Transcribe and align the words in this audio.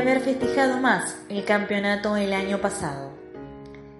haber 0.00 0.20
festejado 0.20 0.78
más 0.78 1.16
el 1.28 1.44
campeonato 1.44 2.16
el 2.16 2.32
año 2.32 2.60
pasado. 2.60 3.10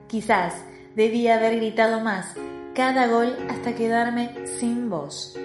Quizás 0.09 0.55
debía 0.95 1.37
haber 1.37 1.57
gritado 1.57 2.01
más 2.01 2.35
cada 2.75 3.07
gol 3.07 3.37
hasta 3.49 3.75
quedarme 3.75 4.35
sin 4.47 4.89
voz. 4.89 5.37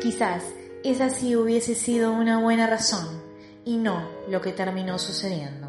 Quizás 0.00 0.44
esa 0.84 1.10
sí 1.10 1.36
hubiese 1.36 1.74
sido 1.74 2.12
una 2.12 2.38
buena 2.38 2.66
razón 2.66 3.22
y 3.64 3.76
no 3.76 4.08
lo 4.28 4.40
que 4.40 4.52
terminó 4.52 4.98
sucediendo. 4.98 5.68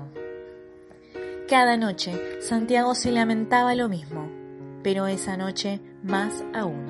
Cada 1.50 1.76
noche 1.76 2.42
Santiago 2.42 2.96
se 2.96 3.12
lamentaba 3.12 3.76
lo 3.76 3.90
mismo, 3.90 4.30
pero 4.84 5.08
esa 5.08 5.36
noche 5.36 5.82
más 6.02 6.44
aún. 6.54 6.86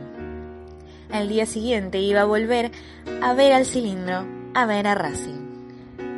Al 1.12 1.28
día 1.28 1.46
siguiente 1.46 2.00
iba 2.00 2.22
a 2.22 2.26
volver 2.26 2.72
a 3.22 3.34
ver 3.34 3.54
al 3.54 3.66
cilindro, 3.66 4.26
a 4.54 4.66
ver 4.66 4.88
a 4.88 4.96
Racing. 4.96 5.41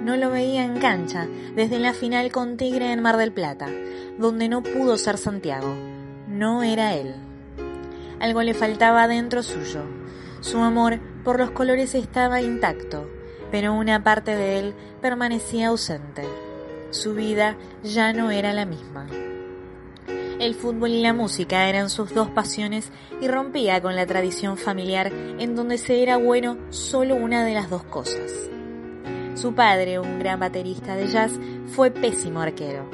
No 0.04 0.18
lo 0.18 0.30
veía 0.30 0.66
en 0.66 0.80
cancha 0.80 1.30
desde 1.56 1.80
la 1.80 1.94
final 1.94 2.30
con 2.30 2.58
Tigre 2.58 2.92
en 2.92 3.02
Mar 3.02 3.16
del 3.16 3.32
Plata, 3.32 3.70
donde 4.18 4.50
no 4.50 4.62
pudo 4.62 4.98
ser 4.98 5.18
Santiago. 5.18 5.74
No 6.28 6.62
era 6.62 6.94
él. 6.94 7.16
Algo 8.20 8.44
le 8.44 8.54
faltaba 8.54 9.08
dentro 9.08 9.44
suyo. 9.44 9.82
Su 10.42 10.58
amor 10.58 11.00
por 11.24 11.40
los 11.40 11.52
colores 11.52 11.96
estaba 11.96 12.42
intacto, 12.42 13.10
pero 13.50 13.74
una 13.74 14.04
parte 14.04 14.36
de 14.36 14.60
él 14.60 14.74
permanecía 15.02 15.68
ausente. 15.68 16.24
Su 16.90 17.14
vida 17.14 17.56
ya 17.82 18.12
no 18.12 18.30
era 18.30 18.52
la 18.52 18.66
misma. 18.66 19.08
El 20.38 20.54
fútbol 20.54 20.90
y 20.90 21.02
la 21.02 21.14
música 21.14 21.70
eran 21.70 21.90
sus 21.90 22.14
dos 22.14 22.30
pasiones 22.30 22.92
y 23.22 23.30
rompía 23.30 23.82
con 23.82 23.96
la 23.96 24.06
tradición 24.06 24.58
familiar 24.58 25.14
en 25.40 25.56
donde 25.56 25.78
se 25.78 26.04
era 26.04 26.18
bueno 26.18 26.58
solo 26.72 27.16
una 27.16 27.46
de 27.46 27.54
las 27.54 27.70
dos 27.70 27.84
cosas. 27.84 28.50
Su 29.36 29.56
padre, 29.56 30.00
un 30.00 30.20
gran 30.20 30.40
baterista 30.40 30.96
de 30.96 31.08
jazz, 31.08 31.40
fue 31.68 31.90
pésimo 31.90 32.42
arquero. 32.42 32.90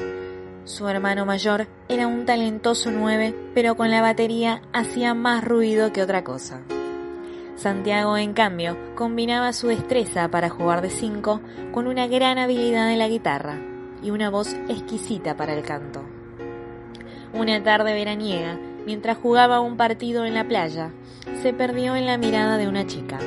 Su 0.63 0.87
hermano 0.87 1.25
mayor 1.25 1.67
era 1.89 2.07
un 2.07 2.25
talentoso 2.25 2.91
nueve, 2.91 3.35
pero 3.53 3.75
con 3.75 3.91
la 3.91 4.01
batería 4.01 4.61
hacía 4.71 5.13
más 5.13 5.43
ruido 5.43 5.91
que 5.91 6.01
otra 6.01 6.23
cosa. 6.23 6.61
Santiago, 7.55 8.15
en 8.15 8.33
cambio, 8.33 8.77
combinaba 8.95 9.51
su 9.51 9.67
destreza 9.67 10.29
para 10.29 10.49
jugar 10.49 10.81
de 10.81 10.89
cinco 10.89 11.41
con 11.73 11.87
una 11.87 12.07
gran 12.07 12.37
habilidad 12.37 12.91
en 12.91 12.99
la 12.99 13.09
guitarra 13.09 13.57
y 14.01 14.11
una 14.11 14.29
voz 14.29 14.53
exquisita 14.69 15.35
para 15.35 15.53
el 15.53 15.63
canto. 15.63 16.03
Una 17.33 17.61
tarde 17.61 17.93
veraniega, 17.93 18.57
mientras 18.85 19.17
jugaba 19.17 19.59
un 19.59 19.75
partido 19.75 20.23
en 20.23 20.35
la 20.35 20.47
playa, 20.47 20.91
se 21.41 21.51
perdió 21.51 21.97
en 21.97 22.05
la 22.05 22.17
mirada 22.17 22.57
de 22.57 22.69
una 22.69 22.87
chica. 22.87 23.19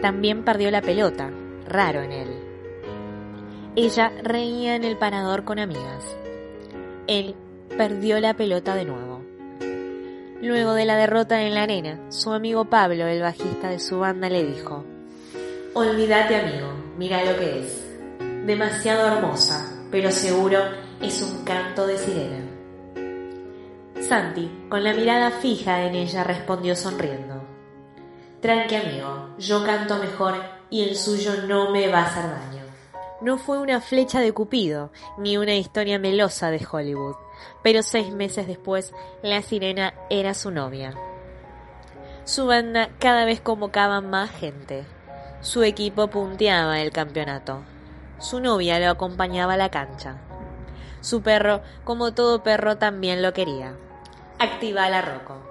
También 0.00 0.42
perdió 0.42 0.70
la 0.70 0.80
pelota, 0.80 1.30
raro 1.68 2.02
en 2.02 2.12
él. 2.12 2.28
Ella 3.76 4.12
reía 4.22 4.74
en 4.74 4.84
el 4.84 4.96
parador 4.96 5.44
con 5.44 5.58
amigas. 5.58 6.16
Él 7.06 7.36
perdió 7.76 8.18
la 8.20 8.34
pelota 8.34 8.74
de 8.74 8.84
nuevo. 8.84 9.22
Luego 10.40 10.74
de 10.74 10.84
la 10.84 10.96
derrota 10.96 11.42
en 11.42 11.54
la 11.54 11.62
arena, 11.62 12.00
su 12.10 12.32
amigo 12.32 12.64
Pablo, 12.64 13.06
el 13.06 13.22
bajista 13.22 13.70
de 13.70 13.78
su 13.78 13.98
banda, 14.00 14.28
le 14.28 14.44
dijo, 14.44 14.84
Olvídate 15.74 16.36
amigo, 16.36 16.72
mira 16.96 17.24
lo 17.24 17.36
que 17.38 17.60
es. 17.60 17.84
Demasiado 18.46 19.06
hermosa, 19.06 19.84
pero 19.90 20.10
seguro 20.10 20.58
es 21.00 21.22
un 21.22 21.44
canto 21.44 21.86
de 21.86 21.98
sirena. 21.98 22.44
Santi, 24.00 24.50
con 24.68 24.82
la 24.84 24.94
mirada 24.94 25.30
fija 25.30 25.84
en 25.84 25.94
ella, 25.94 26.24
respondió 26.24 26.74
sonriendo. 26.74 27.42
Tranqui 28.40 28.76
amigo, 28.76 29.30
yo 29.38 29.64
canto 29.64 29.98
mejor 29.98 30.57
y 30.70 30.82
el 30.82 30.96
suyo 30.96 31.42
no 31.46 31.70
me 31.70 31.88
va 31.88 32.00
a 32.00 32.06
hacer 32.06 32.24
daño. 32.24 32.62
No 33.20 33.36
fue 33.36 33.58
una 33.58 33.80
flecha 33.80 34.20
de 34.20 34.32
Cupido, 34.32 34.92
ni 35.16 35.36
una 35.36 35.54
historia 35.54 35.98
melosa 35.98 36.50
de 36.50 36.64
Hollywood, 36.70 37.16
pero 37.62 37.82
seis 37.82 38.12
meses 38.12 38.46
después 38.46 38.92
la 39.22 39.42
sirena 39.42 39.94
era 40.08 40.34
su 40.34 40.50
novia. 40.50 40.94
Su 42.24 42.46
banda 42.46 42.90
cada 42.98 43.24
vez 43.24 43.40
convocaba 43.40 44.00
más 44.00 44.30
gente. 44.30 44.84
Su 45.40 45.62
equipo 45.62 46.08
punteaba 46.08 46.80
el 46.80 46.92
campeonato. 46.92 47.62
Su 48.18 48.40
novia 48.40 48.78
lo 48.78 48.90
acompañaba 48.90 49.54
a 49.54 49.56
la 49.56 49.70
cancha. 49.70 50.18
Su 51.00 51.22
perro, 51.22 51.62
como 51.84 52.12
todo 52.12 52.42
perro, 52.42 52.76
también 52.76 53.22
lo 53.22 53.32
quería. 53.32 53.74
Activala 54.38 55.00
Rocco. 55.00 55.47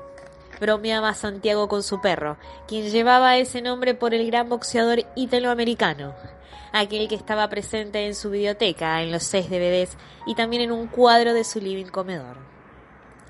Bromeaba 0.60 1.14
Santiago 1.14 1.68
con 1.68 1.84
su 1.84 2.02
perro, 2.02 2.38
quien 2.68 2.90
llevaba 2.90 3.38
ese 3.38 3.62
nombre 3.62 3.94
por 3.94 4.14
el 4.14 4.26
gran 4.28 4.50
boxeador 4.50 5.06
italoamericano, 5.16 6.16
aquel 6.74 7.08
que 7.08 7.16
estaba 7.16 7.50
presente 7.50 8.06
en 8.06 8.16
su 8.16 8.30
biblioteca, 8.30 9.02
en 9.02 9.12
los 9.12 9.24
seis 9.24 9.50
DVDs 9.50 9.98
y 10.26 10.36
también 10.36 10.64
en 10.64 10.72
un 10.72 10.88
cuadro 10.88 11.34
de 11.34 11.44
su 11.44 11.60
living 11.60 11.86
comedor. 11.86 12.38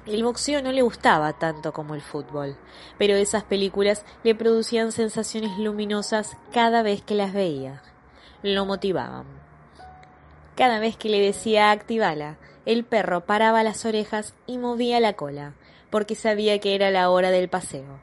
El 0.05 0.23
boxeo 0.23 0.61
no 0.61 0.71
le 0.71 0.83
gustaba 0.83 1.33
tanto 1.33 1.73
como 1.73 1.93
el 1.93 2.01
fútbol, 2.01 2.55
pero 2.97 3.15
esas 3.15 3.43
películas 3.43 4.05
le 4.23 4.35
producían 4.35 4.93
sensaciones 4.93 5.59
luminosas 5.59 6.37
cada 6.53 6.81
vez 6.81 7.01
que 7.01 7.15
las 7.15 7.33
veía. 7.33 7.81
Lo 8.41 8.65
motivaban. 8.65 9.25
Cada 10.55 10.79
vez 10.79 10.95
que 10.95 11.09
le 11.09 11.19
decía 11.19 11.71
activala, 11.71 12.37
el 12.65 12.85
perro 12.85 13.25
paraba 13.25 13.63
las 13.63 13.85
orejas 13.85 14.33
y 14.45 14.57
movía 14.57 15.01
la 15.01 15.13
cola, 15.13 15.53
porque 15.89 16.15
sabía 16.15 16.59
que 16.59 16.75
era 16.75 16.91
la 16.91 17.09
hora 17.09 17.31
del 17.31 17.49
paseo. 17.49 17.99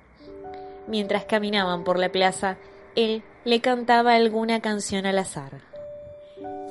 Mientras 0.86 1.24
caminaban 1.24 1.84
por 1.84 1.98
la 1.98 2.10
plaza, 2.10 2.56
él 2.94 3.22
le 3.44 3.60
cantaba 3.60 4.14
alguna 4.14 4.60
canción 4.60 5.06
al 5.06 5.18
azar. 5.18 5.60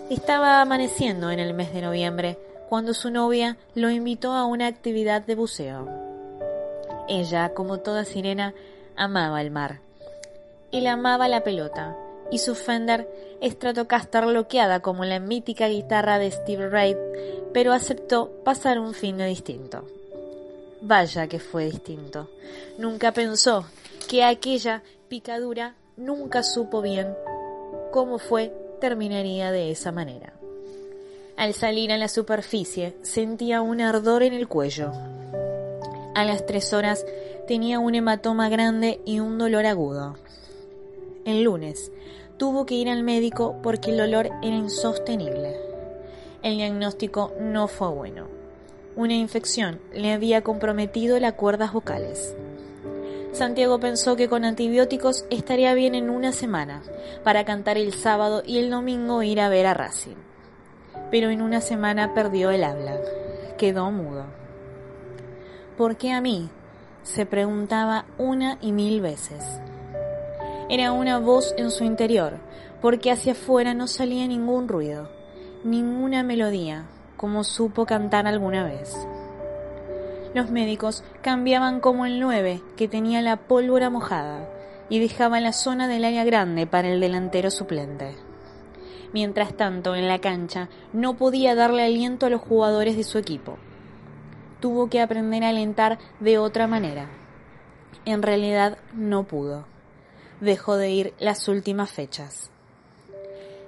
Estaba 0.09 0.61
amaneciendo 0.61 1.31
en 1.31 1.39
el 1.39 1.53
mes 1.53 1.73
de 1.73 1.81
noviembre 1.81 2.37
cuando 2.69 2.93
su 2.93 3.09
novia 3.09 3.57
lo 3.75 3.89
invitó 3.89 4.31
a 4.33 4.45
una 4.45 4.67
actividad 4.67 5.21
de 5.21 5.35
buceo. 5.35 5.87
Ella, 7.07 7.53
como 7.53 7.79
toda 7.79 8.05
sirena, 8.05 8.53
amaba 8.95 9.41
el 9.41 9.51
mar. 9.51 9.79
Él 10.71 10.87
amaba 10.87 11.27
la 11.27 11.43
pelota 11.43 11.95
y 12.31 12.39
su 12.39 12.55
Fender 12.55 13.07
Stratocaster 13.43 14.25
bloqueada 14.25 14.79
como 14.79 15.05
la 15.05 15.19
mítica 15.19 15.67
guitarra 15.67 16.17
de 16.17 16.31
Steve 16.31 16.69
Reid, 16.69 16.97
pero 17.53 17.73
aceptó 17.73 18.31
pasar 18.43 18.79
un 18.79 18.93
fin 18.93 19.17
de 19.17 19.25
distinto. 19.25 19.85
Vaya 20.85 21.27
que 21.27 21.39
fue 21.39 21.63
distinto. 21.65 22.29
Nunca 22.77 23.13
pensó 23.13 23.65
que 24.09 24.25
aquella 24.25 24.83
picadura 25.07 25.75
nunca 25.95 26.43
supo 26.43 26.81
bien 26.81 27.15
cómo 27.93 28.19
fue 28.19 28.53
terminaría 28.81 29.53
de 29.53 29.71
esa 29.71 29.93
manera. 29.93 30.33
Al 31.37 31.53
salir 31.53 31.93
a 31.93 31.97
la 31.97 32.09
superficie 32.09 32.97
sentía 33.01 33.61
un 33.61 33.79
ardor 33.79 34.23
en 34.23 34.33
el 34.33 34.49
cuello. 34.49 34.91
A 36.15 36.25
las 36.25 36.45
tres 36.45 36.73
horas 36.73 37.05
tenía 37.47 37.79
un 37.79 37.95
hematoma 37.95 38.49
grande 38.49 38.99
y 39.05 39.21
un 39.21 39.37
dolor 39.37 39.65
agudo. 39.65 40.17
El 41.23 41.43
lunes 41.43 41.93
tuvo 42.35 42.65
que 42.65 42.75
ir 42.75 42.89
al 42.89 43.03
médico 43.03 43.55
porque 43.63 43.91
el 43.91 43.97
dolor 43.99 44.25
era 44.41 44.55
insostenible. 44.57 45.55
El 46.41 46.57
diagnóstico 46.57 47.31
no 47.39 47.69
fue 47.69 47.87
bueno. 47.87 48.42
Una 48.95 49.15
infección 49.15 49.79
le 49.91 50.13
había 50.13 50.43
comprometido 50.43 51.19
las 51.19 51.33
cuerdas 51.33 51.73
vocales. 51.73 52.35
Santiago 53.31 53.79
pensó 53.79 54.15
que 54.15 54.29
con 54.29 54.45
antibióticos 54.45 55.25
estaría 55.31 55.73
bien 55.73 55.95
en 55.95 56.11
una 56.11 56.31
semana 56.31 56.83
para 57.23 57.43
cantar 57.43 57.79
el 57.79 57.93
sábado 57.93 58.43
y 58.45 58.59
el 58.59 58.69
domingo 58.69 59.23
ir 59.23 59.41
a 59.41 59.49
ver 59.49 59.65
a 59.65 59.73
Racing. 59.73 60.17
Pero 61.09 61.31
en 61.31 61.41
una 61.41 61.59
semana 61.59 62.13
perdió 62.13 62.51
el 62.51 62.63
habla. 62.63 62.99
Quedó 63.57 63.89
mudo. 63.89 64.25
¿Por 65.75 65.97
qué 65.97 66.11
a 66.11 66.21
mí? 66.21 66.49
se 67.01 67.25
preguntaba 67.25 68.05
una 68.17 68.57
y 68.61 68.71
mil 68.71 69.01
veces. 69.01 69.43
Era 70.69 70.91
una 70.91 71.19
voz 71.19 71.53
en 71.57 71.71
su 71.71 71.83
interior, 71.83 72.37
porque 72.81 73.11
hacia 73.11 73.33
afuera 73.33 73.73
no 73.73 73.87
salía 73.87 74.25
ningún 74.27 74.67
ruido, 74.67 75.09
ninguna 75.63 76.23
melodía, 76.23 76.85
como 77.23 77.45
supo 77.45 77.85
cantar 77.85 78.27
alguna 78.27 78.65
vez. 78.65 79.07
Los 80.33 80.51
médicos 80.51 81.05
cambiaban 81.21 81.79
como 81.79 82.05
el 82.05 82.19
9, 82.19 82.61
que 82.75 82.89
tenía 82.89 83.21
la 83.21 83.37
pólvora 83.37 83.89
mojada, 83.89 84.49
y 84.89 84.99
dejaban 84.99 85.43
la 85.43 85.53
zona 85.53 85.87
del 85.87 86.03
área 86.03 86.25
grande 86.25 86.67
para 86.67 86.89
el 86.89 86.99
delantero 86.99 87.49
suplente. 87.49 88.17
Mientras 89.13 89.55
tanto, 89.55 89.95
en 89.95 90.09
la 90.09 90.19
cancha, 90.19 90.67
no 90.91 91.13
podía 91.13 91.55
darle 91.55 91.85
aliento 91.85 92.25
a 92.25 92.29
los 92.29 92.41
jugadores 92.41 92.97
de 92.97 93.05
su 93.05 93.17
equipo. 93.17 93.57
Tuvo 94.59 94.89
que 94.89 94.99
aprender 94.99 95.45
a 95.45 95.49
alentar 95.49 95.99
de 96.19 96.37
otra 96.39 96.67
manera. 96.67 97.07
En 98.03 98.21
realidad, 98.21 98.79
no 98.91 99.23
pudo. 99.23 99.65
Dejó 100.41 100.75
de 100.75 100.91
ir 100.91 101.13
las 101.19 101.47
últimas 101.47 101.89
fechas 101.89 102.52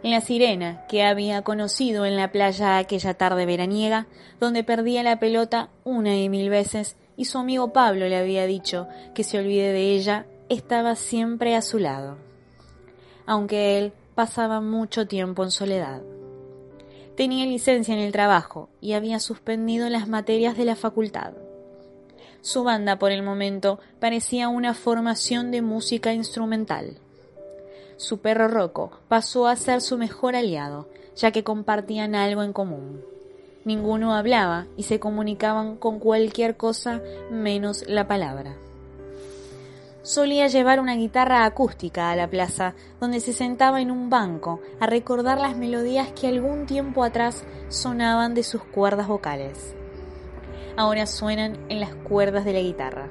la 0.03 0.21
sirena 0.21 0.85
que 0.87 1.03
había 1.03 1.41
conocido 1.41 2.05
en 2.05 2.15
la 2.15 2.31
playa 2.31 2.77
aquella 2.77 3.15
tarde 3.15 3.45
veraniega, 3.45 4.07
donde 4.39 4.63
perdía 4.63 5.03
la 5.03 5.19
pelota 5.19 5.69
una 5.83 6.15
y 6.15 6.29
mil 6.29 6.49
veces, 6.49 6.95
y 7.17 7.25
su 7.25 7.37
amigo 7.37 7.73
Pablo 7.73 8.07
le 8.07 8.17
había 8.17 8.45
dicho 8.45 8.87
que 9.13 9.23
se 9.23 9.39
olvide 9.39 9.71
de 9.71 9.95
ella, 9.95 10.25
estaba 10.49 10.95
siempre 10.95 11.55
a 11.55 11.61
su 11.61 11.79
lado, 11.79 12.17
aunque 13.25 13.77
él 13.77 13.93
pasaba 14.13 14.61
mucho 14.61 15.07
tiempo 15.07 15.43
en 15.43 15.51
soledad. 15.51 16.01
Tenía 17.15 17.45
licencia 17.45 17.93
en 17.93 18.01
el 18.01 18.11
trabajo 18.11 18.69
y 18.81 18.93
había 18.93 19.19
suspendido 19.19 19.89
las 19.89 20.07
materias 20.07 20.57
de 20.57 20.65
la 20.65 20.75
facultad. 20.75 21.33
Su 22.41 22.63
banda 22.63 22.99
por 22.99 23.11
el 23.11 23.23
momento 23.23 23.79
parecía 23.99 24.49
una 24.49 24.73
formación 24.73 25.49
de 25.49 25.61
música 25.61 26.13
instrumental. 26.13 26.99
Su 27.97 28.19
perro 28.19 28.47
Rocco 28.49 28.91
pasó 29.07 29.47
a 29.47 29.55
ser 29.55 29.79
su 29.81 29.97
mejor 29.97 30.35
aliado, 30.35 30.89
ya 31.15 31.31
que 31.31 31.43
compartían 31.43 32.13
algo 32.13 32.43
en 32.43 32.51
común. 32.51 33.01
Ninguno 33.63 34.13
hablaba 34.13 34.67
y 34.75 34.83
se 34.83 34.99
comunicaban 34.99 35.77
con 35.77 35.99
cualquier 35.99 36.57
cosa 36.57 37.01
menos 37.31 37.85
la 37.87 38.07
palabra. 38.07 38.57
Solía 40.03 40.47
llevar 40.47 40.79
una 40.79 40.95
guitarra 40.95 41.45
acústica 41.45 42.11
a 42.11 42.15
la 42.15 42.29
plaza, 42.29 42.75
donde 42.99 43.19
se 43.21 43.33
sentaba 43.33 43.81
en 43.81 43.89
un 43.89 44.11
banco 44.11 44.59
a 44.79 44.85
recordar 44.85 45.39
las 45.39 45.57
melodías 45.57 46.11
que 46.11 46.27
algún 46.27 46.67
tiempo 46.67 47.03
atrás 47.03 47.43
sonaban 47.69 48.35
de 48.35 48.43
sus 48.43 48.63
cuerdas 48.63 49.07
vocales. 49.07 49.73
Ahora 50.77 51.07
suenan 51.07 51.57
en 51.69 51.79
las 51.79 51.95
cuerdas 51.95 52.45
de 52.45 52.53
la 52.53 52.59
guitarra. 52.59 53.07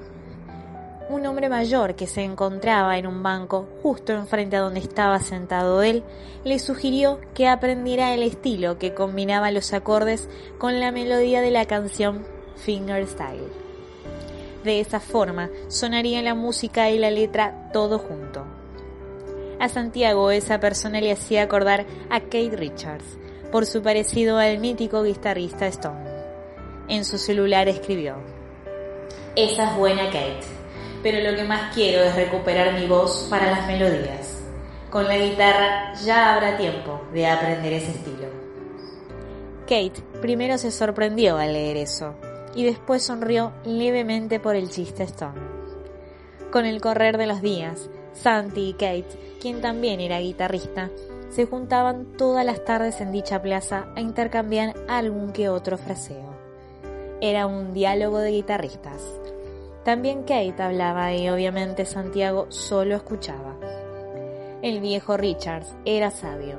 Un 1.10 1.26
hombre 1.26 1.50
mayor 1.50 1.96
que 1.96 2.06
se 2.06 2.22
encontraba 2.22 2.96
en 2.96 3.06
un 3.06 3.22
banco 3.22 3.68
justo 3.82 4.14
enfrente 4.14 4.56
a 4.56 4.60
donde 4.60 4.80
estaba 4.80 5.20
sentado 5.20 5.82
él, 5.82 6.02
le 6.44 6.58
sugirió 6.58 7.20
que 7.34 7.46
aprendiera 7.46 8.14
el 8.14 8.22
estilo 8.22 8.78
que 8.78 8.94
combinaba 8.94 9.50
los 9.50 9.74
acordes 9.74 10.28
con 10.58 10.80
la 10.80 10.92
melodía 10.92 11.42
de 11.42 11.50
la 11.50 11.66
canción 11.66 12.24
Fingerstyle. 12.56 13.52
De 14.64 14.80
esa 14.80 14.98
forma 14.98 15.50
sonaría 15.68 16.22
la 16.22 16.34
música 16.34 16.90
y 16.90 16.98
la 16.98 17.10
letra 17.10 17.68
todo 17.72 17.98
junto. 17.98 18.46
A 19.60 19.68
Santiago 19.68 20.30
esa 20.30 20.58
persona 20.58 21.02
le 21.02 21.12
hacía 21.12 21.42
acordar 21.42 21.84
a 22.08 22.20
Kate 22.20 22.56
Richards 22.56 23.18
por 23.52 23.66
su 23.66 23.82
parecido 23.82 24.38
al 24.38 24.58
mítico 24.58 25.02
guitarrista 25.02 25.66
Stone. 25.66 26.10
En 26.88 27.04
su 27.04 27.18
celular 27.18 27.68
escribió, 27.68 28.16
Esa 29.36 29.70
es 29.70 29.76
buena 29.76 30.06
Kate, 30.06 30.63
pero 31.04 31.20
lo 31.20 31.36
que 31.36 31.44
más 31.44 31.74
quiero 31.74 32.02
es 32.02 32.16
recuperar 32.16 32.72
mi 32.80 32.86
voz 32.86 33.26
para 33.28 33.50
las 33.50 33.66
melodías. 33.66 34.42
Con 34.90 35.06
la 35.06 35.18
guitarra 35.18 35.92
ya 36.02 36.32
habrá 36.32 36.56
tiempo 36.56 37.02
de 37.12 37.26
aprender 37.26 37.74
ese 37.74 37.90
estilo. 37.90 38.26
Kate 39.66 40.02
primero 40.22 40.56
se 40.56 40.70
sorprendió 40.70 41.36
al 41.36 41.52
leer 41.52 41.76
eso, 41.76 42.14
y 42.54 42.64
después 42.64 43.02
sonrió 43.02 43.52
levemente 43.64 44.40
por 44.40 44.56
el 44.56 44.70
chiste 44.70 45.02
Stone. 45.02 45.40
Con 46.50 46.64
el 46.64 46.80
correr 46.80 47.18
de 47.18 47.26
los 47.26 47.42
días, 47.42 47.90
Santi 48.14 48.70
y 48.70 48.72
Kate, 48.72 49.36
quien 49.42 49.60
también 49.60 50.00
era 50.00 50.20
guitarrista, 50.20 50.88
se 51.28 51.44
juntaban 51.44 52.16
todas 52.16 52.46
las 52.46 52.64
tardes 52.64 53.02
en 53.02 53.12
dicha 53.12 53.42
plaza 53.42 53.88
a 53.94 54.00
intercambiar 54.00 54.74
algún 54.88 55.32
que 55.32 55.50
otro 55.50 55.76
fraseo. 55.76 56.32
Era 57.20 57.46
un 57.46 57.74
diálogo 57.74 58.20
de 58.20 58.30
guitarristas. 58.30 59.02
También 59.84 60.22
Kate 60.22 60.62
hablaba 60.62 61.12
y 61.12 61.28
obviamente 61.28 61.84
Santiago 61.84 62.46
solo 62.48 62.96
escuchaba. 62.96 63.56
El 64.62 64.80
viejo 64.80 65.16
Richards 65.16 65.74
era 65.84 66.10
sabio, 66.10 66.58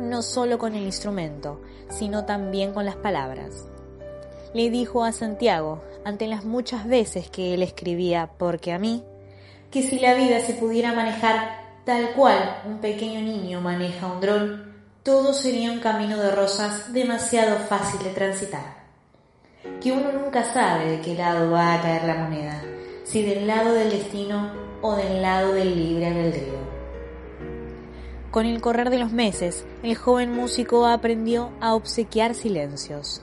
no 0.00 0.22
solo 0.22 0.58
con 0.58 0.74
el 0.74 0.84
instrumento, 0.84 1.60
sino 1.88 2.24
también 2.24 2.72
con 2.72 2.84
las 2.84 2.96
palabras 2.96 3.68
le 4.54 4.70
dijo 4.70 5.04
a 5.04 5.12
Santiago, 5.12 5.82
ante 6.04 6.26
las 6.26 6.44
muchas 6.44 6.86
veces 6.86 7.30
que 7.30 7.54
él 7.54 7.62
escribía 7.62 8.30
porque 8.38 8.72
a 8.72 8.78
mí, 8.78 9.04
que 9.70 9.82
si 9.82 9.98
la 9.98 10.14
vida 10.14 10.40
se 10.40 10.54
pudiera 10.54 10.92
manejar 10.92 11.82
tal 11.84 12.12
cual 12.12 12.62
un 12.66 12.78
pequeño 12.78 13.20
niño 13.20 13.60
maneja 13.60 14.06
un 14.06 14.20
dron, 14.20 14.74
todo 15.02 15.32
sería 15.32 15.70
un 15.70 15.80
camino 15.80 16.18
de 16.18 16.30
rosas 16.30 16.92
demasiado 16.92 17.58
fácil 17.58 18.02
de 18.02 18.10
transitar. 18.10 18.87
Que 19.80 19.92
uno 19.92 20.12
nunca 20.12 20.44
sabe 20.52 20.90
de 20.90 21.00
qué 21.00 21.14
lado 21.14 21.50
va 21.50 21.74
a 21.74 21.82
caer 21.82 22.04
la 22.04 22.16
moneda, 22.16 22.62
si 23.04 23.22
del 23.22 23.46
lado 23.46 23.72
del 23.74 23.90
destino 23.90 24.52
o 24.82 24.96
del 24.96 25.22
lado 25.22 25.52
del 25.52 25.76
libre 25.76 26.06
albedrío. 26.06 26.58
Con 28.30 28.46
el 28.46 28.60
correr 28.60 28.90
de 28.90 28.98
los 28.98 29.12
meses, 29.12 29.66
el 29.82 29.96
joven 29.96 30.32
músico 30.32 30.86
aprendió 30.86 31.50
a 31.60 31.74
obsequiar 31.74 32.34
silencios, 32.34 33.22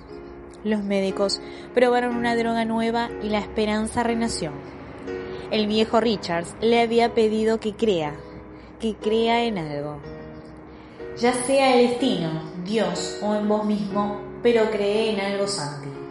los 0.66 0.84
médicos 0.84 1.42
probaron 1.76 2.16
una 2.16 2.36
droga 2.36 2.66
nueva 2.66 3.12
y 3.22 3.30
la 3.30 3.38
esperanza 3.38 4.02
renació. 4.02 4.52
El 5.52 5.68
viejo 5.68 6.00
Richards 6.02 6.56
le 6.60 6.82
había 6.82 7.14
pedido 7.14 7.60
que 7.60 7.76
crea, 7.76 8.16
que 8.80 8.96
crea 8.96 9.44
en 9.44 9.60
algo. 9.60 10.00
Ya 11.20 11.34
sea 11.34 11.76
el 11.76 11.90
destino, 11.90 12.42
Dios 12.66 13.20
o 13.22 13.36
en 13.36 13.48
vos 13.48 13.64
mismo, 13.64 14.20
pero 14.42 14.72
cree 14.72 15.12
en 15.12 15.20
algo 15.20 15.48
Santi. 15.48 16.05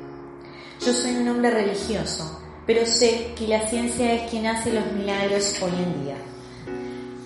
Yo 0.85 0.93
soy 0.93 1.17
un 1.17 1.29
hombre 1.29 1.51
religioso, 1.51 2.41
pero 2.67 2.85
sé 2.85 3.33
que 3.37 3.49
la 3.49 3.67
ciencia 3.69 4.13
es 4.13 4.31
quien 4.31 4.47
hace 4.47 4.73
los 4.73 4.93
milagros 4.93 5.61
hoy 5.63 5.73
en 5.73 6.05
día. 6.05 6.17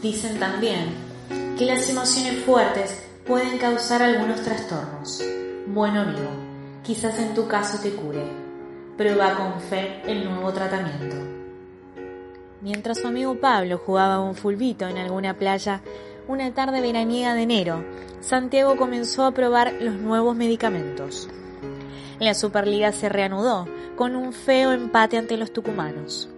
Dicen 0.01 0.39
también 0.39 0.95
que 1.59 1.65
las 1.65 1.89
emociones 1.91 2.45
fuertes 2.45 3.03
pueden 3.27 3.59
causar 3.59 4.03
algunos 4.03 4.43
trastornos. 4.43 5.23
Bueno 5.67 6.03
amigo, 6.03 6.49
Quizás 6.89 7.19
en 7.19 7.35
tu 7.35 7.47
caso 7.47 7.79
te 7.83 7.91
cure. 7.91 8.23
Prueba 8.97 9.35
con 9.35 9.61
fe 9.61 10.01
el 10.07 10.25
nuevo 10.25 10.51
tratamiento. 10.55 11.17
Mientras 12.63 13.01
su 13.01 13.09
amigo 13.09 13.39
Pablo 13.39 13.77
jugaba 13.77 14.21
un 14.21 14.35
fulbito 14.35 14.89
en 14.89 14.97
alguna 14.97 15.37
playa, 15.37 15.83
una 16.29 16.51
tarde 16.55 16.81
veraniega 16.81 17.35
de 17.35 17.43
enero, 17.43 17.85
Santiago 18.21 18.79
comenzó 18.79 19.27
a 19.27 19.33
probar 19.33 19.75
los 19.81 19.97
nuevos 19.97 20.35
medicamentos. 20.35 21.29
La 22.21 22.35
Superliga 22.35 22.91
se 22.91 23.09
reanudó 23.09 23.69
con 23.97 24.17
un 24.17 24.33
feo 24.33 24.73
empate 24.73 25.19
ante 25.19 25.37
los 25.37 25.53
tucumanos. 25.53 26.29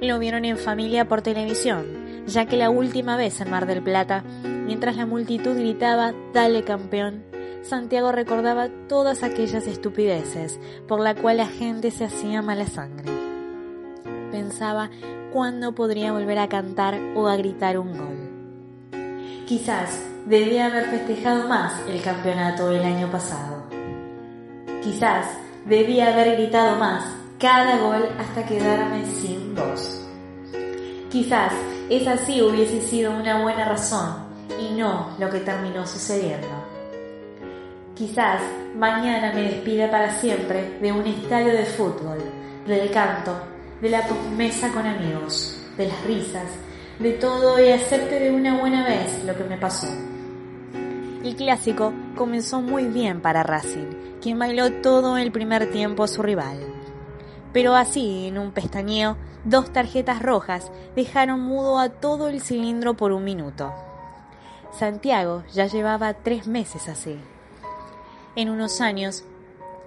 Lo 0.00 0.18
vieron 0.18 0.44
en 0.44 0.58
familia 0.58 1.06
por 1.06 1.22
televisión, 1.22 1.86
ya 2.26 2.46
que 2.46 2.56
la 2.56 2.70
última 2.70 3.16
vez 3.16 3.40
en 3.40 3.50
Mar 3.50 3.66
del 3.66 3.82
Plata, 3.82 4.24
mientras 4.42 4.96
la 4.96 5.06
multitud 5.06 5.56
gritaba 5.56 6.12
Dale 6.34 6.64
campeón, 6.64 7.24
Santiago 7.62 8.12
recordaba 8.12 8.68
todas 8.88 9.22
aquellas 9.22 9.66
estupideces 9.66 10.58
por 10.86 11.00
la 11.00 11.14
cual 11.14 11.38
la 11.38 11.46
gente 11.46 11.90
se 11.90 12.04
hacía 12.04 12.42
mala 12.42 12.66
sangre. 12.66 13.10
Pensaba 14.32 14.90
cuándo 15.32 15.74
podría 15.74 16.12
volver 16.12 16.38
a 16.38 16.48
cantar 16.48 16.98
o 17.14 17.28
a 17.28 17.36
gritar 17.36 17.78
un 17.78 17.96
gol. 17.96 19.46
Quizás 19.46 20.00
debía 20.26 20.66
haber 20.66 20.86
festejado 20.86 21.48
más 21.48 21.80
el 21.88 22.02
campeonato 22.02 22.70
el 22.72 22.82
año 22.82 23.10
pasado. 23.10 23.55
Quizás 24.86 25.26
debía 25.64 26.12
haber 26.12 26.36
gritado 26.36 26.76
más 26.76 27.04
cada 27.40 27.78
gol 27.78 28.08
hasta 28.20 28.46
quedarme 28.46 29.04
sin 29.04 29.52
voz. 29.52 30.06
Quizás 31.10 31.52
esa 31.90 32.16
sí 32.18 32.40
hubiese 32.40 32.80
sido 32.82 33.10
una 33.10 33.42
buena 33.42 33.64
razón 33.64 34.28
y 34.60 34.78
no 34.78 35.10
lo 35.18 35.28
que 35.28 35.40
terminó 35.40 35.84
sucediendo. 35.88 36.46
Quizás 37.96 38.40
mañana 38.76 39.32
me 39.32 39.42
despida 39.42 39.90
para 39.90 40.20
siempre 40.20 40.78
de 40.80 40.92
un 40.92 41.04
estadio 41.04 41.52
de 41.52 41.64
fútbol, 41.64 42.18
del 42.68 42.88
canto, 42.92 43.36
de 43.82 43.90
la 43.90 44.06
mesa 44.36 44.70
con 44.72 44.86
amigos, 44.86 45.66
de 45.76 45.88
las 45.88 46.04
risas, 46.04 46.46
de 47.00 47.10
todo 47.14 47.58
y 47.58 47.70
acepte 47.70 48.20
de 48.20 48.30
una 48.30 48.60
buena 48.60 48.84
vez 48.84 49.24
lo 49.24 49.36
que 49.36 49.42
me 49.42 49.56
pasó. 49.56 49.88
El 51.24 51.34
clásico 51.34 51.92
comenzó 52.14 52.62
muy 52.62 52.84
bien 52.84 53.20
para 53.20 53.42
Racing, 53.42 53.95
quien 54.26 54.40
bailó 54.40 54.72
todo 54.82 55.16
el 55.16 55.30
primer 55.30 55.70
tiempo 55.70 56.02
a 56.02 56.08
su 56.08 56.20
rival. 56.20 56.58
Pero 57.52 57.76
así, 57.76 58.26
en 58.26 58.38
un 58.38 58.50
pestañeo, 58.50 59.16
dos 59.44 59.72
tarjetas 59.72 60.20
rojas 60.20 60.72
dejaron 60.96 61.40
mudo 61.40 61.78
a 61.78 61.90
todo 61.90 62.26
el 62.26 62.40
cilindro 62.40 62.94
por 62.94 63.12
un 63.12 63.22
minuto. 63.22 63.72
Santiago 64.72 65.44
ya 65.54 65.66
llevaba 65.66 66.12
tres 66.12 66.48
meses 66.48 66.88
así 66.88 67.18
en 68.36 68.50
unos 68.50 68.82
años, 68.82 69.24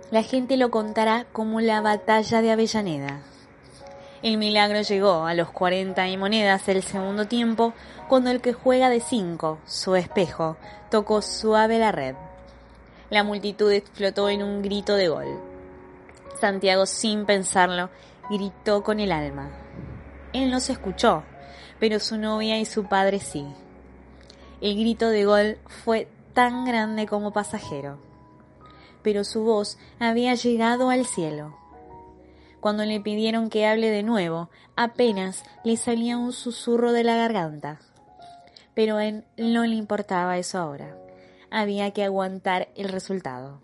la 0.10 0.24
gente 0.24 0.58
lo 0.58 0.72
contará 0.72 1.28
como 1.32 1.62
la 1.62 1.82
batalla 1.82 2.42
de 2.42 2.52
Avellaneda. 2.52 3.20
El 4.24 4.38
milagro 4.38 4.82
llegó 4.82 5.28
a 5.28 5.36
los 5.36 5.52
40 5.52 6.08
y 6.08 6.18
monedas 6.18 6.66
del 6.66 6.82
segundo 6.82 7.28
tiempo 7.28 7.74
cuando 8.08 8.32
el 8.32 8.42
que 8.42 8.54
juega 8.54 8.90
de 8.90 9.02
5, 9.02 9.60
su 9.66 9.96
espejo, 9.96 10.58
tocó 10.90 11.22
suave 11.22 11.78
la 11.78 11.92
red. 11.92 12.16
La 13.10 13.24
multitud 13.24 13.72
explotó 13.72 14.30
en 14.30 14.44
un 14.44 14.62
grito 14.62 14.96
de 14.96 15.08
gol. 15.08 15.40
Santiago, 16.40 16.86
sin 16.86 17.26
pensarlo, 17.26 17.90
gritó 18.30 18.84
con 18.84 19.00
el 19.00 19.12
alma. 19.12 19.50
Él 20.34 20.52
no 20.52 20.60
se 20.60 20.74
escuchó, 20.74 21.24
pero 21.80 22.00
su 22.00 22.18
novia 22.18 22.60
y 22.60 22.66
su 22.66 22.86
padre 22.86 23.20
sí. 23.20 23.46
El 24.62 24.78
grito 24.78 25.10
de 25.10 25.26
gol 25.26 25.58
fue 25.84 26.08
tan 26.34 26.66
grande 26.66 27.08
como 27.08 27.34
pasajero 27.34 28.10
pero 29.02 29.24
su 29.24 29.44
voz 29.44 29.78
había 30.00 30.34
llegado 30.36 30.90
al 30.90 31.06
cielo. 31.06 31.58
Cuando 32.60 32.84
le 32.86 33.00
pidieron 33.00 33.50
que 33.50 33.66
hable 33.66 33.90
de 33.90 34.04
nuevo, 34.04 34.50
apenas 34.76 35.44
le 35.64 35.78
salía 35.78 36.18
un 36.18 36.34
susurro 36.34 36.92
de 36.92 37.04
la 37.04 37.16
garganta. 37.16 37.80
Pero 38.74 38.98
a 38.98 39.06
él 39.06 39.24
no 39.38 39.66
le 39.66 39.76
importaba 39.76 40.38
eso 40.38 40.60
ahora. 40.60 40.96
Había 41.52 41.92
que 41.92 42.04
aguantar 42.04 42.70
el 42.76 42.90
resultado. 42.90 43.62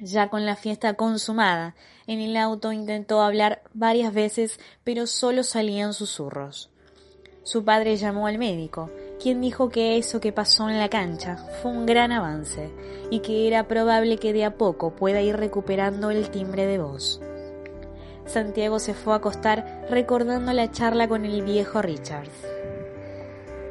Ya 0.00 0.28
con 0.28 0.44
la 0.46 0.56
fiesta 0.56 0.94
consumada, 0.94 1.76
en 2.06 2.20
el 2.20 2.36
auto 2.36 2.72
intentó 2.72 3.22
hablar 3.22 3.62
varias 3.72 4.12
veces, 4.12 4.58
pero 4.82 5.06
solo 5.06 5.44
salían 5.44 5.94
susurros. 5.94 6.70
Su 7.44 7.64
padre 7.64 7.96
llamó 7.96 8.26
al 8.26 8.38
médico, 8.38 8.90
quien 9.20 9.40
dijo 9.40 9.68
que 9.68 9.98
eso 9.98 10.20
que 10.20 10.32
pasó 10.32 10.68
en 10.68 10.78
la 10.78 10.88
cancha 10.88 11.36
fue 11.36 11.70
un 11.70 11.86
gran 11.86 12.10
avance 12.10 12.70
y 13.10 13.20
que 13.20 13.46
era 13.46 13.68
probable 13.68 14.18
que 14.18 14.32
de 14.32 14.44
a 14.44 14.56
poco 14.56 14.96
pueda 14.96 15.20
ir 15.20 15.36
recuperando 15.36 16.10
el 16.10 16.30
timbre 16.30 16.66
de 16.66 16.78
voz. 16.78 17.20
Santiago 18.26 18.78
se 18.78 18.94
fue 18.94 19.12
a 19.12 19.16
acostar 19.16 19.86
recordando 19.90 20.52
la 20.52 20.70
charla 20.70 21.08
con 21.08 21.24
el 21.24 21.42
viejo 21.42 21.82
Richards. 21.82 22.46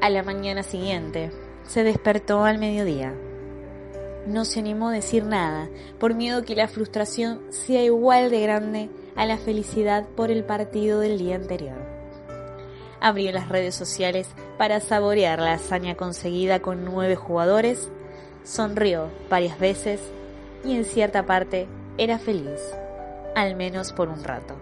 A 0.02 0.10
la 0.10 0.24
mañana 0.24 0.64
siguiente, 0.64 1.32
se 1.66 1.84
despertó 1.84 2.44
al 2.44 2.58
mediodía. 2.58 3.14
No 4.28 4.46
se 4.46 4.60
animó 4.60 4.90
a 4.90 4.94
decir 4.94 5.26
nada, 5.26 5.68
por 6.00 6.14
miedo 6.14 6.44
que 6.44 6.56
la 6.56 6.68
frustración 6.68 7.42
sea 7.50 7.84
igual 7.84 8.30
de 8.30 8.42
grande 8.42 8.90
a 9.16 9.26
la 9.26 9.38
felicidad 9.38 10.08
por 10.16 10.30
el 10.30 10.44
partido 10.44 11.00
del 11.00 11.18
día 11.18 11.36
anterior. 11.36 11.78
Abrió 13.00 13.32
las 13.32 13.50
redes 13.50 13.74
sociales 13.74 14.30
para 14.60 14.80
saborear 14.80 15.40
la 15.40 15.54
hazaña 15.54 15.96
conseguida 15.96 16.60
con 16.60 16.86
nueve 16.86 17.16
jugadores, 17.16 17.90
sonrió 18.44 19.10
varias 19.30 19.58
veces 19.60 20.02
y 20.64 20.76
en 20.76 20.86
cierta 20.86 21.26
parte 21.26 21.68
era 21.98 22.20
feliz, 22.20 22.62
al 23.36 23.56
menos 23.56 23.92
por 23.92 24.08
un 24.08 24.24
rato. 24.24 24.56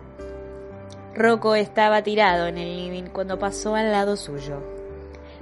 Rocco 1.15 1.55
estaba 1.55 2.01
tirado 2.01 2.47
en 2.47 2.57
el 2.57 2.77
living 2.77 3.09
cuando 3.11 3.37
pasó 3.37 3.75
al 3.75 3.91
lado 3.91 4.15
suyo. 4.15 4.78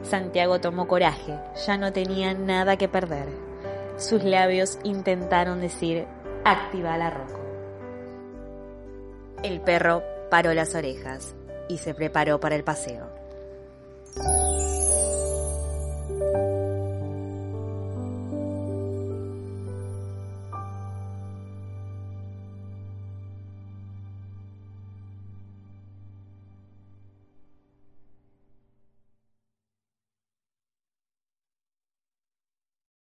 Santiago 0.03 0.59
tomó 0.59 0.87
coraje, 0.87 1.39
ya 1.65 1.77
no 1.77 1.91
tenía 1.91 2.33
nada 2.33 2.77
que 2.77 2.87
perder. 2.87 3.27
Sus 3.97 4.23
labios 4.23 4.77
intentaron 4.83 5.59
decir, 5.59 6.05
activa 6.45 6.97
la 6.97 7.09
Rocco. 7.09 7.39
El 9.43 9.61
perro 9.61 10.03
paró 10.29 10.53
las 10.53 10.75
orejas 10.75 11.35
y 11.67 11.77
se 11.77 11.93
preparó 11.93 12.39
para 12.39 12.55
el 12.55 12.63
paseo. 12.63 13.07